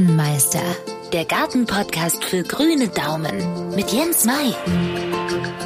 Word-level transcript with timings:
Gartenmeister, 0.00 0.62
der 1.12 1.26
Gartenpodcast 1.26 2.24
für 2.24 2.42
grüne 2.42 2.88
Daumen 2.88 3.74
mit 3.76 3.92
Jens 3.92 4.24
Mai. 4.24 4.54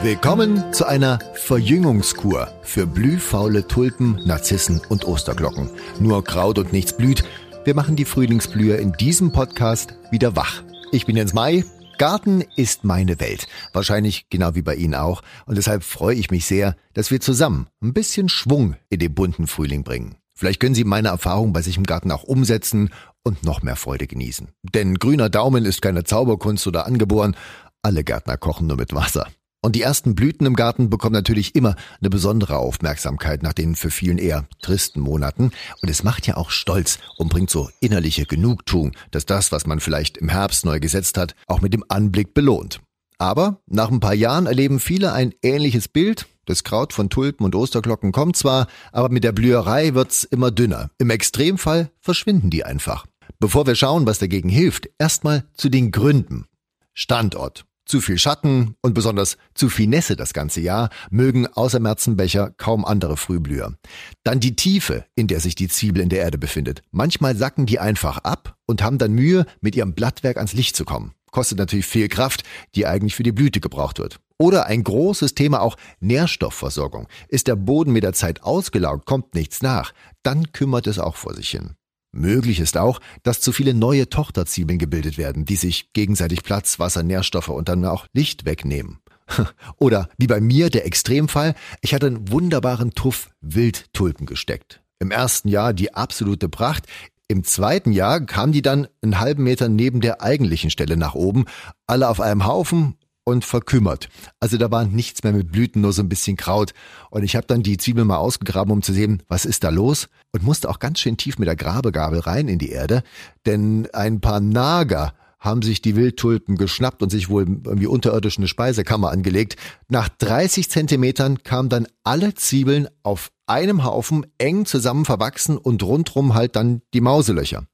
Willkommen 0.02 0.72
zu 0.72 0.88
einer 0.88 1.20
Verjüngungskur 1.34 2.48
für 2.62 2.84
blühfaule 2.84 3.68
Tulpen, 3.68 4.20
Narzissen 4.26 4.80
und 4.88 5.04
Osterglocken. 5.04 5.70
Nur 6.00 6.24
Kraut 6.24 6.58
und 6.58 6.72
nichts 6.72 6.96
blüht. 6.96 7.22
Wir 7.64 7.76
machen 7.76 7.94
die 7.94 8.04
Frühlingsblüher 8.04 8.80
in 8.80 8.92
diesem 8.94 9.30
Podcast 9.30 9.94
wieder 10.10 10.34
wach. 10.34 10.64
Ich 10.90 11.06
bin 11.06 11.16
Jens 11.16 11.32
Mai. 11.32 11.64
Garten 11.98 12.42
ist 12.56 12.82
meine 12.82 13.20
Welt. 13.20 13.46
Wahrscheinlich 13.72 14.28
genau 14.30 14.56
wie 14.56 14.62
bei 14.62 14.74
Ihnen 14.74 14.96
auch. 14.96 15.22
Und 15.46 15.58
deshalb 15.58 15.84
freue 15.84 16.16
ich 16.16 16.32
mich 16.32 16.46
sehr, 16.46 16.74
dass 16.92 17.12
wir 17.12 17.20
zusammen 17.20 17.68
ein 17.80 17.92
bisschen 17.92 18.28
Schwung 18.28 18.74
in 18.88 18.98
den 18.98 19.14
bunten 19.14 19.46
Frühling 19.46 19.84
bringen. 19.84 20.16
Vielleicht 20.36 20.58
können 20.58 20.74
Sie 20.74 20.82
meine 20.82 21.08
Erfahrung 21.08 21.52
bei 21.52 21.62
sich 21.62 21.76
im 21.76 21.84
Garten 21.84 22.10
auch 22.10 22.24
umsetzen 22.24 22.90
und 23.24 23.42
noch 23.42 23.62
mehr 23.62 23.76
Freude 23.76 24.06
genießen. 24.06 24.48
Denn 24.62 24.94
grüner 24.94 25.30
Daumen 25.30 25.64
ist 25.64 25.82
keine 25.82 26.04
Zauberkunst 26.04 26.66
oder 26.66 26.86
angeboren. 26.86 27.36
Alle 27.82 28.04
Gärtner 28.04 28.36
kochen 28.36 28.68
nur 28.68 28.76
mit 28.76 28.94
Wasser. 28.94 29.26
Und 29.64 29.76
die 29.76 29.82
ersten 29.82 30.14
Blüten 30.14 30.46
im 30.46 30.56
Garten 30.56 30.90
bekommen 30.90 31.14
natürlich 31.14 31.54
immer 31.54 31.74
eine 31.98 32.10
besondere 32.10 32.58
Aufmerksamkeit 32.58 33.42
nach 33.42 33.54
den 33.54 33.76
für 33.76 33.90
vielen 33.90 34.18
eher 34.18 34.46
tristen 34.60 35.00
Monaten. 35.00 35.52
Und 35.80 35.88
es 35.88 36.02
macht 36.02 36.26
ja 36.26 36.36
auch 36.36 36.50
stolz 36.50 36.98
und 37.16 37.30
bringt 37.30 37.48
so 37.48 37.70
innerliche 37.80 38.26
Genugtuung, 38.26 38.92
dass 39.10 39.24
das, 39.24 39.52
was 39.52 39.66
man 39.66 39.80
vielleicht 39.80 40.18
im 40.18 40.28
Herbst 40.28 40.66
neu 40.66 40.80
gesetzt 40.80 41.16
hat, 41.16 41.34
auch 41.46 41.62
mit 41.62 41.72
dem 41.72 41.82
Anblick 41.88 42.34
belohnt. 42.34 42.82
Aber 43.16 43.62
nach 43.66 43.90
ein 43.90 44.00
paar 44.00 44.12
Jahren 44.12 44.44
erleben 44.44 44.80
viele 44.80 45.14
ein 45.14 45.32
ähnliches 45.42 45.88
Bild. 45.88 46.26
Das 46.44 46.62
Kraut 46.62 46.92
von 46.92 47.08
Tulpen 47.08 47.46
und 47.46 47.54
Osterglocken 47.54 48.12
kommt 48.12 48.36
zwar, 48.36 48.66
aber 48.92 49.08
mit 49.08 49.24
der 49.24 49.32
Blüherei 49.32 49.94
wird's 49.94 50.24
immer 50.24 50.50
dünner. 50.50 50.90
Im 50.98 51.08
Extremfall 51.08 51.90
verschwinden 52.00 52.50
die 52.50 52.64
einfach. 52.64 53.06
Bevor 53.38 53.66
wir 53.66 53.74
schauen, 53.74 54.06
was 54.06 54.18
dagegen 54.18 54.48
hilft, 54.48 54.88
erstmal 54.98 55.44
zu 55.54 55.68
den 55.68 55.90
Gründen. 55.90 56.46
Standort. 56.92 57.66
Zu 57.86 58.00
viel 58.00 58.16
Schatten 58.16 58.76
und 58.80 58.94
besonders 58.94 59.36
zu 59.52 59.68
viel 59.68 59.88
Nässe 59.88 60.16
das 60.16 60.32
ganze 60.32 60.62
Jahr 60.62 60.88
mögen 61.10 61.46
außer 61.46 61.80
Märzenbecher 61.80 62.50
kaum 62.56 62.84
andere 62.84 63.18
Frühblüher. 63.18 63.74
Dann 64.22 64.40
die 64.40 64.56
Tiefe, 64.56 65.04
in 65.14 65.26
der 65.26 65.40
sich 65.40 65.54
die 65.54 65.68
Zwiebel 65.68 66.02
in 66.02 66.08
der 66.08 66.20
Erde 66.20 66.38
befindet. 66.38 66.82
Manchmal 66.92 67.36
sacken 67.36 67.66
die 67.66 67.78
einfach 67.78 68.18
ab 68.18 68.56
und 68.64 68.82
haben 68.82 68.96
dann 68.96 69.12
Mühe, 69.12 69.44
mit 69.60 69.76
ihrem 69.76 69.92
Blattwerk 69.92 70.38
ans 70.38 70.54
Licht 70.54 70.76
zu 70.76 70.86
kommen. 70.86 71.12
Kostet 71.30 71.58
natürlich 71.58 71.86
viel 71.86 72.08
Kraft, 72.08 72.44
die 72.74 72.86
eigentlich 72.86 73.16
für 73.16 73.22
die 73.22 73.32
Blüte 73.32 73.60
gebraucht 73.60 73.98
wird. 73.98 74.18
Oder 74.38 74.66
ein 74.66 74.82
großes 74.82 75.34
Thema 75.34 75.60
auch 75.60 75.76
Nährstoffversorgung. 76.00 77.08
Ist 77.28 77.48
der 77.48 77.56
Boden 77.56 77.92
mit 77.92 78.02
der 78.02 78.14
Zeit 78.14 78.42
ausgelaugt, 78.42 79.04
kommt 79.04 79.34
nichts 79.34 79.60
nach, 79.60 79.92
dann 80.22 80.52
kümmert 80.52 80.86
es 80.86 80.98
auch 80.98 81.16
vor 81.16 81.34
sich 81.34 81.50
hin. 81.50 81.74
Möglich 82.14 82.60
ist 82.60 82.76
auch, 82.76 83.00
dass 83.22 83.40
zu 83.40 83.52
viele 83.52 83.74
neue 83.74 84.08
Tochterzwiebeln 84.08 84.78
gebildet 84.78 85.18
werden, 85.18 85.44
die 85.44 85.56
sich 85.56 85.92
gegenseitig 85.92 86.42
Platz, 86.42 86.78
Wasser, 86.78 87.02
Nährstoffe 87.02 87.48
und 87.48 87.68
dann 87.68 87.84
auch 87.84 88.06
Licht 88.12 88.44
wegnehmen. 88.44 88.98
Oder 89.78 90.08
wie 90.16 90.26
bei 90.26 90.40
mir 90.40 90.70
der 90.70 90.86
Extremfall, 90.86 91.54
ich 91.80 91.92
hatte 91.94 92.06
einen 92.06 92.30
wunderbaren 92.30 92.92
Tuff 92.92 93.30
Wildtulpen 93.40 94.26
gesteckt. 94.26 94.82
Im 95.00 95.10
ersten 95.10 95.48
Jahr 95.48 95.72
die 95.72 95.94
absolute 95.94 96.48
Pracht, 96.48 96.86
im 97.26 97.42
zweiten 97.42 97.92
Jahr 97.92 98.20
kamen 98.20 98.52
die 98.52 98.62
dann 98.62 98.86
einen 99.02 99.18
halben 99.18 99.42
Meter 99.42 99.68
neben 99.68 100.00
der 100.00 100.22
eigentlichen 100.22 100.70
Stelle 100.70 100.96
nach 100.96 101.14
oben, 101.14 101.46
alle 101.86 102.08
auf 102.08 102.20
einem 102.20 102.46
Haufen 102.46 102.96
und 103.24 103.44
verkümmert. 103.44 104.08
Also 104.38 104.58
da 104.58 104.70
war 104.70 104.84
nichts 104.84 105.22
mehr 105.22 105.32
mit 105.32 105.50
Blüten, 105.50 105.82
nur 105.82 105.92
so 105.92 106.02
ein 106.02 106.08
bisschen 106.08 106.36
Kraut. 106.36 106.72
Und 107.10 107.24
ich 107.24 107.36
habe 107.36 107.46
dann 107.46 107.62
die 107.62 107.78
Zwiebel 107.78 108.04
mal 108.04 108.18
ausgegraben, 108.18 108.72
um 108.72 108.82
zu 108.82 108.92
sehen, 108.92 109.22
was 109.28 109.44
ist 109.44 109.64
da 109.64 109.70
los. 109.70 110.08
Und 110.32 110.44
musste 110.44 110.68
auch 110.68 110.78
ganz 110.78 111.00
schön 111.00 111.16
tief 111.16 111.38
mit 111.38 111.48
der 111.48 111.56
Grabegabel 111.56 112.20
rein 112.20 112.48
in 112.48 112.58
die 112.58 112.70
Erde, 112.70 113.02
denn 113.46 113.88
ein 113.92 114.20
paar 114.20 114.40
Nager 114.40 115.14
haben 115.44 115.62
sich 115.62 115.82
die 115.82 115.94
Wildtulpen 115.94 116.56
geschnappt 116.56 117.02
und 117.02 117.10
sich 117.10 117.28
wohl 117.28 117.42
irgendwie 117.42 117.86
unterirdisch 117.86 118.38
eine 118.38 118.48
Speisekammer 118.48 119.10
angelegt. 119.10 119.56
Nach 119.88 120.08
30 120.08 120.70
Zentimetern 120.70 121.42
kamen 121.42 121.68
dann 121.68 121.86
alle 122.02 122.34
Zwiebeln 122.34 122.88
auf 123.02 123.30
einem 123.46 123.84
Haufen 123.84 124.26
eng 124.38 124.64
zusammen 124.64 125.04
verwachsen 125.04 125.58
und 125.58 125.82
rundrum 125.82 126.34
halt 126.34 126.56
dann 126.56 126.80
die 126.94 127.02
Mauselöcher. 127.02 127.66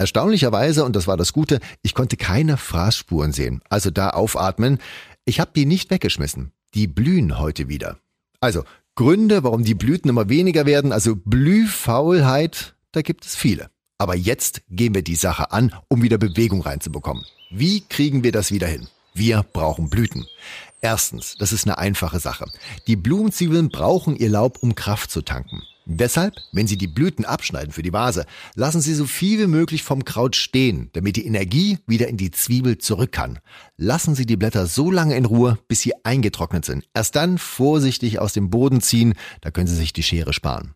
Erstaunlicherweise, 0.00 0.86
und 0.86 0.96
das 0.96 1.06
war 1.06 1.18
das 1.18 1.34
Gute, 1.34 1.60
ich 1.82 1.94
konnte 1.94 2.16
keine 2.16 2.56
Fraßspuren 2.56 3.32
sehen. 3.32 3.60
Also 3.68 3.90
da 3.90 4.08
aufatmen. 4.08 4.78
Ich 5.26 5.40
habe 5.40 5.50
die 5.54 5.66
nicht 5.66 5.90
weggeschmissen. 5.90 6.52
Die 6.72 6.86
blühen 6.86 7.38
heute 7.38 7.68
wieder. 7.68 7.98
Also 8.40 8.64
Gründe, 8.94 9.44
warum 9.44 9.62
die 9.62 9.74
Blüten 9.74 10.08
immer 10.08 10.30
weniger 10.30 10.64
werden, 10.64 10.92
also 10.92 11.16
Blühfaulheit, 11.16 12.76
da 12.92 13.02
gibt 13.02 13.26
es 13.26 13.36
viele. 13.36 13.68
Aber 13.98 14.16
jetzt 14.16 14.62
gehen 14.70 14.94
wir 14.94 15.02
die 15.02 15.16
Sache 15.16 15.52
an, 15.52 15.70
um 15.88 16.00
wieder 16.00 16.16
Bewegung 16.16 16.62
reinzubekommen. 16.62 17.26
Wie 17.50 17.82
kriegen 17.82 18.24
wir 18.24 18.32
das 18.32 18.50
wieder 18.52 18.68
hin? 18.68 18.88
Wir 19.12 19.44
brauchen 19.52 19.90
Blüten. 19.90 20.24
Erstens, 20.80 21.36
das 21.38 21.52
ist 21.52 21.66
eine 21.66 21.76
einfache 21.76 22.20
Sache. 22.20 22.46
Die 22.86 22.96
Blumenzwiebeln 22.96 23.68
brauchen 23.68 24.16
ihr 24.16 24.30
Laub, 24.30 24.62
um 24.62 24.74
Kraft 24.74 25.10
zu 25.10 25.20
tanken. 25.20 25.60
Deshalb, 25.92 26.34
wenn 26.52 26.68
Sie 26.68 26.78
die 26.78 26.86
Blüten 26.86 27.24
abschneiden 27.24 27.72
für 27.72 27.82
die 27.82 27.92
Vase, 27.92 28.24
lassen 28.54 28.80
Sie 28.80 28.94
so 28.94 29.06
viel 29.06 29.40
wie 29.40 29.48
möglich 29.48 29.82
vom 29.82 30.04
Kraut 30.04 30.36
stehen, 30.36 30.88
damit 30.92 31.16
die 31.16 31.26
Energie 31.26 31.78
wieder 31.88 32.06
in 32.06 32.16
die 32.16 32.30
Zwiebel 32.30 32.78
zurück 32.78 33.10
kann. 33.10 33.40
Lassen 33.76 34.14
Sie 34.14 34.24
die 34.24 34.36
Blätter 34.36 34.66
so 34.66 34.92
lange 34.92 35.16
in 35.16 35.24
Ruhe, 35.24 35.58
bis 35.66 35.80
sie 35.80 35.92
eingetrocknet 36.04 36.64
sind. 36.64 36.84
Erst 36.94 37.16
dann 37.16 37.38
vorsichtig 37.38 38.20
aus 38.20 38.32
dem 38.32 38.50
Boden 38.50 38.80
ziehen, 38.80 39.14
da 39.40 39.50
können 39.50 39.66
Sie 39.66 39.74
sich 39.74 39.92
die 39.92 40.04
Schere 40.04 40.32
sparen. 40.32 40.74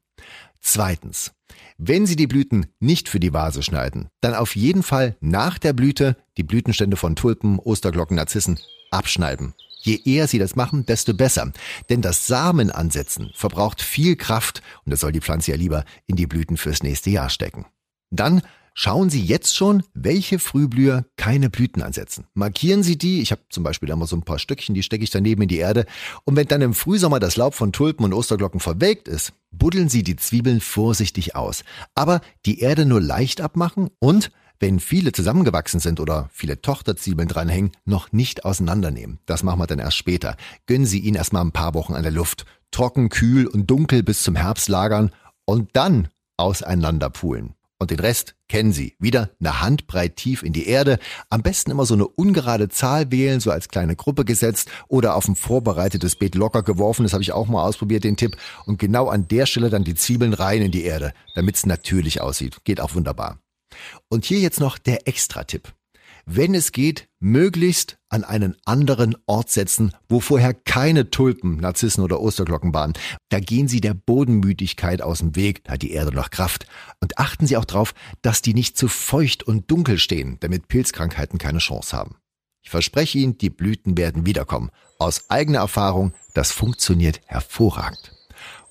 Zweitens, 0.60 1.30
wenn 1.78 2.06
Sie 2.06 2.16
die 2.16 2.26
Blüten 2.26 2.66
nicht 2.80 3.08
für 3.08 3.20
die 3.20 3.32
Vase 3.32 3.62
schneiden, 3.62 4.08
dann 4.20 4.34
auf 4.34 4.56
jeden 4.56 4.82
Fall 4.82 5.16
nach 5.20 5.58
der 5.58 5.74
Blüte 5.74 6.16
die 6.38 6.42
Blütenstände 6.42 6.96
von 6.96 7.14
Tulpen, 7.14 7.60
Osterglocken, 7.60 8.16
Narzissen 8.16 8.58
abschneiden. 8.90 9.54
Je 9.84 10.00
eher 10.04 10.28
Sie 10.28 10.38
das 10.38 10.56
machen, 10.56 10.86
desto 10.86 11.12
besser. 11.12 11.52
Denn 11.90 12.00
das 12.00 12.26
Samenansetzen 12.26 13.30
verbraucht 13.34 13.82
viel 13.82 14.16
Kraft 14.16 14.62
und 14.84 14.90
das 14.90 15.00
soll 15.00 15.12
die 15.12 15.20
Pflanze 15.20 15.50
ja 15.50 15.56
lieber 15.56 15.84
in 16.06 16.16
die 16.16 16.26
Blüten 16.26 16.56
fürs 16.56 16.82
nächste 16.82 17.10
Jahr 17.10 17.28
stecken. 17.28 17.66
Dann 18.10 18.42
Schauen 18.76 19.08
Sie 19.08 19.22
jetzt 19.22 19.54
schon, 19.54 19.84
welche 19.94 20.40
Frühblüher 20.40 21.06
keine 21.16 21.48
Blüten 21.48 21.80
ansetzen. 21.80 22.26
Markieren 22.34 22.82
Sie 22.82 22.98
die, 22.98 23.22
ich 23.22 23.30
habe 23.30 23.42
zum 23.48 23.62
Beispiel 23.62 23.88
immer 23.88 24.08
so 24.08 24.16
ein 24.16 24.24
paar 24.24 24.40
Stückchen, 24.40 24.74
die 24.74 24.82
stecke 24.82 25.04
ich 25.04 25.10
daneben 25.10 25.42
in 25.42 25.48
die 25.48 25.58
Erde. 25.58 25.86
Und 26.24 26.34
wenn 26.34 26.48
dann 26.48 26.60
im 26.60 26.74
Frühsommer 26.74 27.20
das 27.20 27.36
Laub 27.36 27.54
von 27.54 27.72
Tulpen 27.72 28.04
und 28.04 28.12
Osterglocken 28.12 28.58
verwelkt 28.58 29.06
ist, 29.06 29.32
buddeln 29.52 29.88
Sie 29.88 30.02
die 30.02 30.16
Zwiebeln 30.16 30.60
vorsichtig 30.60 31.36
aus. 31.36 31.62
Aber 31.94 32.20
die 32.46 32.58
Erde 32.58 32.84
nur 32.84 33.00
leicht 33.00 33.40
abmachen 33.40 33.90
und 34.00 34.32
wenn 34.60 34.80
viele 34.80 35.12
zusammengewachsen 35.12 35.80
sind 35.80 36.00
oder 36.00 36.28
viele 36.32 36.60
Tochterzwiebeln 36.60 37.28
dranhängen, 37.28 37.72
noch 37.84 38.12
nicht 38.12 38.44
auseinandernehmen. 38.44 39.18
Das 39.26 39.42
machen 39.42 39.58
wir 39.58 39.66
dann 39.66 39.78
erst 39.78 39.96
später. 39.96 40.36
Gönnen 40.66 40.86
Sie 40.86 41.00
ihn 41.00 41.14
erstmal 41.14 41.44
ein 41.44 41.52
paar 41.52 41.74
Wochen 41.74 41.94
an 41.94 42.02
der 42.02 42.12
Luft. 42.12 42.46
Trocken, 42.70 43.08
kühl 43.08 43.46
und 43.46 43.70
dunkel 43.70 44.02
bis 44.02 44.22
zum 44.22 44.36
Herbst 44.36 44.68
lagern 44.68 45.10
und 45.44 45.70
dann 45.74 46.08
auseinanderpulen. 46.36 47.54
Und 47.78 47.90
den 47.90 48.00
Rest 48.00 48.34
kennen 48.48 48.72
Sie. 48.72 48.94
Wieder 48.98 49.30
eine 49.40 49.60
Handbreit 49.60 50.16
tief 50.16 50.42
in 50.42 50.52
die 50.52 50.66
Erde. 50.68 50.98
Am 51.28 51.42
besten 51.42 51.70
immer 51.70 51.84
so 51.84 51.94
eine 51.94 52.06
ungerade 52.06 52.68
Zahl 52.68 53.10
wählen, 53.10 53.40
so 53.40 53.50
als 53.50 53.68
kleine 53.68 53.96
Gruppe 53.96 54.24
gesetzt 54.24 54.70
oder 54.88 55.16
auf 55.16 55.28
ein 55.28 55.36
vorbereitetes 55.36 56.16
Beet 56.16 56.34
locker 56.34 56.62
geworfen. 56.62 57.02
Das 57.02 57.12
habe 57.12 57.22
ich 57.22 57.32
auch 57.32 57.46
mal 57.46 57.62
ausprobiert, 57.62 58.04
den 58.04 58.16
Tipp. 58.16 58.36
Und 58.64 58.78
genau 58.78 59.08
an 59.08 59.28
der 59.28 59.46
Stelle 59.46 59.70
dann 59.70 59.84
die 59.84 59.96
Zwiebeln 59.96 60.32
rein 60.32 60.62
in 60.62 60.70
die 60.70 60.84
Erde, 60.84 61.12
damit 61.34 61.56
es 61.56 61.66
natürlich 61.66 62.20
aussieht. 62.20 62.64
Geht 62.64 62.80
auch 62.80 62.94
wunderbar. 62.94 63.43
Und 64.08 64.24
hier 64.24 64.38
jetzt 64.38 64.60
noch 64.60 64.78
der 64.78 65.08
Extra-Tipp. 65.08 65.72
Wenn 66.26 66.54
es 66.54 66.72
geht, 66.72 67.08
möglichst 67.20 67.98
an 68.08 68.24
einen 68.24 68.56
anderen 68.64 69.14
Ort 69.26 69.50
setzen, 69.50 69.92
wo 70.08 70.20
vorher 70.20 70.54
keine 70.54 71.10
Tulpen, 71.10 71.58
Narzissen 71.58 72.02
oder 72.02 72.20
Osterglocken 72.20 72.72
waren. 72.72 72.94
Da 73.28 73.40
gehen 73.40 73.68
Sie 73.68 73.82
der 73.82 73.92
Bodenmüdigkeit 73.92 75.02
aus 75.02 75.18
dem 75.18 75.36
Weg, 75.36 75.64
da 75.64 75.72
hat 75.72 75.82
die 75.82 75.92
Erde 75.92 76.14
noch 76.14 76.30
Kraft. 76.30 76.66
Und 77.00 77.18
achten 77.18 77.46
Sie 77.46 77.58
auch 77.58 77.66
darauf, 77.66 77.92
dass 78.22 78.40
die 78.40 78.54
nicht 78.54 78.78
zu 78.78 78.88
feucht 78.88 79.42
und 79.42 79.70
dunkel 79.70 79.98
stehen, 79.98 80.38
damit 80.40 80.68
Pilzkrankheiten 80.68 81.38
keine 81.38 81.58
Chance 81.58 81.94
haben. 81.94 82.16
Ich 82.62 82.70
verspreche 82.70 83.18
Ihnen, 83.18 83.36
die 83.36 83.50
Blüten 83.50 83.98
werden 83.98 84.24
wiederkommen. 84.24 84.70
Aus 84.98 85.28
eigener 85.28 85.58
Erfahrung, 85.58 86.14
das 86.32 86.52
funktioniert 86.52 87.20
hervorragend. 87.26 88.12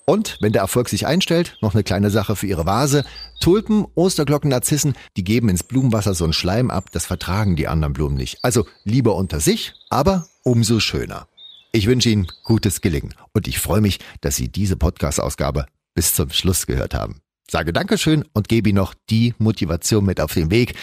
Und 0.05 0.37
wenn 0.41 0.51
der 0.51 0.61
Erfolg 0.61 0.89
sich 0.89 1.07
einstellt, 1.07 1.57
noch 1.61 1.73
eine 1.73 1.83
kleine 1.83 2.09
Sache 2.09 2.35
für 2.35 2.47
Ihre 2.47 2.65
Vase. 2.65 3.05
Tulpen, 3.39 3.85
Osterglocken, 3.95 4.49
Narzissen, 4.49 4.95
die 5.15 5.23
geben 5.23 5.49
ins 5.49 5.63
Blumenwasser 5.63 6.13
so 6.13 6.25
einen 6.25 6.33
Schleim 6.33 6.71
ab, 6.71 6.91
das 6.91 7.05
vertragen 7.05 7.55
die 7.55 7.67
anderen 7.67 7.93
Blumen 7.93 8.15
nicht. 8.15 8.39
Also 8.43 8.65
lieber 8.83 9.15
unter 9.15 9.39
sich, 9.39 9.73
aber 9.89 10.27
umso 10.43 10.79
schöner. 10.79 11.27
Ich 11.71 11.87
wünsche 11.87 12.09
Ihnen 12.09 12.27
gutes 12.43 12.81
Gelingen 12.81 13.15
und 13.33 13.47
ich 13.47 13.59
freue 13.59 13.81
mich, 13.81 13.99
dass 14.21 14.35
Sie 14.35 14.49
diese 14.49 14.75
Podcast-Ausgabe 14.75 15.65
bis 15.95 16.13
zum 16.13 16.29
Schluss 16.31 16.67
gehört 16.67 16.93
haben. 16.93 17.21
Sage 17.49 17.73
Dankeschön 17.73 18.25
und 18.33 18.47
gebe 18.47 18.69
Ihnen 18.69 18.77
noch 18.77 18.93
die 19.09 19.33
Motivation 19.37 20.05
mit 20.05 20.19
auf 20.19 20.33
den 20.33 20.51
Weg. 20.51 20.75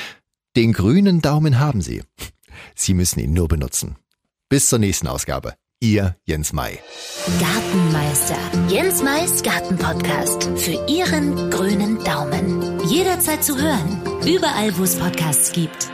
Den 0.57 0.73
grünen 0.73 1.21
Daumen 1.21 1.59
haben 1.59 1.83
Sie. 1.83 2.03
Sie 2.75 2.95
müssen 2.95 3.21
ihn 3.21 3.33
nur 3.33 3.49
benutzen. 3.49 3.97
Bis 4.49 4.69
zur 4.69 4.79
nächsten 4.79 5.07
Ausgabe. 5.07 5.55
Ihr 5.83 6.15
Jens 6.27 6.53
Mai. 6.53 6.79
Gartenmeister. 7.41 8.37
Jens 8.69 9.03
Mais 9.03 9.43
Gartenpodcast. 9.43 10.51
Für 10.57 10.87
Ihren 10.87 11.51
grünen 11.51 12.05
Daumen. 12.05 12.81
Jederzeit 12.87 13.43
zu 13.43 13.57
hören. 13.57 14.03
Überall, 14.27 14.77
wo 14.77 14.83
es 14.85 14.99
Podcasts 14.99 15.53
gibt. 15.53 15.91